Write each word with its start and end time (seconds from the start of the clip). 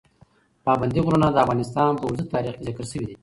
پابندی 0.65 1.01
غرونه 1.05 1.27
د 1.31 1.37
افغانستان 1.45 1.91
په 1.97 2.03
اوږده 2.05 2.25
تاریخ 2.33 2.53
کې 2.57 2.65
ذکر 2.67 2.85
شوی 2.91 3.05
دی. 3.09 3.15